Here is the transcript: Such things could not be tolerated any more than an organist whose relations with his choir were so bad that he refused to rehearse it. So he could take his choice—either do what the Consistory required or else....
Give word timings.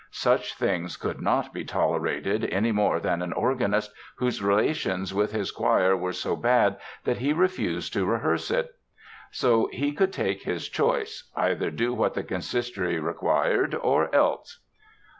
Such 0.09 0.55
things 0.55 0.97
could 0.97 1.21
not 1.21 1.53
be 1.53 1.63
tolerated 1.63 2.45
any 2.45 2.71
more 2.71 2.99
than 2.99 3.21
an 3.21 3.33
organist 3.33 3.93
whose 4.15 4.41
relations 4.41 5.13
with 5.13 5.31
his 5.31 5.51
choir 5.51 5.95
were 5.95 6.11
so 6.11 6.35
bad 6.35 6.77
that 7.03 7.19
he 7.19 7.33
refused 7.33 7.93
to 7.93 8.07
rehearse 8.07 8.49
it. 8.49 8.73
So 9.29 9.69
he 9.71 9.91
could 9.91 10.11
take 10.11 10.41
his 10.41 10.67
choice—either 10.69 11.69
do 11.69 11.93
what 11.93 12.15
the 12.15 12.23
Consistory 12.23 12.99
required 12.99 13.75
or 13.75 14.09
else.... 14.15 14.63